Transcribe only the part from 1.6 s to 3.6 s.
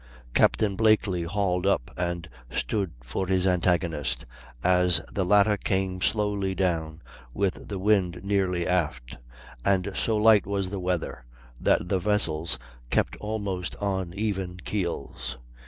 up and stood for his